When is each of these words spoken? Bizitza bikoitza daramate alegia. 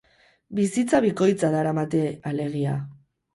Bizitza 0.59 1.01
bikoitza 1.07 1.51
daramate 1.57 2.01
alegia. 2.33 2.75